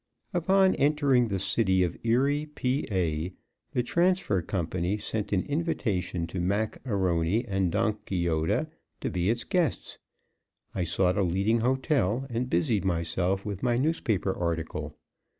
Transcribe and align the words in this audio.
Upon 0.33 0.73
entering 0.77 1.27
the 1.27 1.37
city 1.37 1.83
of 1.83 1.95
Erie, 2.03 2.47
Pa., 2.47 3.35
the 3.73 3.83
Transfer 3.83 4.41
Company 4.41 4.97
sent 4.97 5.31
an 5.31 5.43
invitation 5.43 6.25
to 6.25 6.39
Mac 6.39 6.83
A'Rony 6.85 7.45
and 7.47 7.71
Donkeyota 7.71 8.65
to 9.01 9.09
be 9.11 9.29
its 9.29 9.43
guests; 9.43 9.99
I 10.73 10.85
sought 10.85 11.19
a 11.19 11.23
leading 11.23 11.59
hotel, 11.59 12.25
and 12.31 12.49
busied 12.49 12.83
myself 12.83 13.45
with 13.45 13.61
my 13.61 13.75
newspaper 13.75 14.35
article. 14.35 14.95